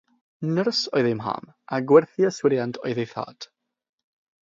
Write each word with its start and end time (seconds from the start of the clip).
Nyrs 0.53 0.79
oedd 0.99 1.09
ei 1.09 1.17
mam 1.19 1.45
a 1.77 1.81
gwerthu 1.91 2.27
yswiriant 2.33 2.83
oedd 2.85 3.03
ei 3.07 3.11
thad. 3.15 3.39